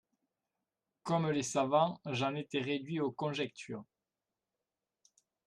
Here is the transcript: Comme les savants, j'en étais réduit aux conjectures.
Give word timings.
Comme 1.03 1.29
les 1.29 1.43
savants, 1.43 2.01
j'en 2.07 2.33
étais 2.33 2.59
réduit 2.59 2.99
aux 2.99 3.11
conjectures. 3.11 3.85